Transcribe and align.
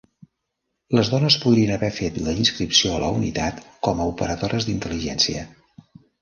Les 0.99 1.09
dones 1.15 1.35
podrien 1.43 1.73
haver 1.75 1.89
fet 1.97 2.17
la 2.27 2.33
inscripció 2.45 2.95
a 2.95 3.03
la 3.05 3.11
unitat 3.19 3.61
com 3.89 4.03
a 4.03 4.09
operadores 4.15 4.67
d'intel·ligència. 4.71 5.47